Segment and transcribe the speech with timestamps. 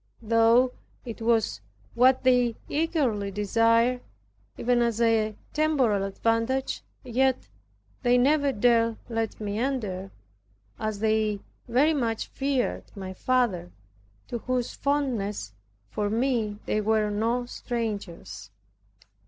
[0.23, 0.73] Though
[1.05, 1.61] it was
[1.93, 4.01] what they eagerly desired,
[4.57, 7.49] even as a temporal advantage, yet
[8.01, 10.09] they never dared let me enter,
[10.79, 13.71] as they very much feared my father,
[14.29, 15.53] to whose fondness
[15.91, 18.49] for me they were no strangers.